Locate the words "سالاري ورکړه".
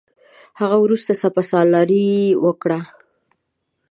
1.51-2.79